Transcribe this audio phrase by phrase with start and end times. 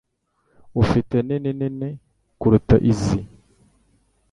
[0.81, 1.89] Ufite nini nini
[2.39, 3.19] kuruta izi?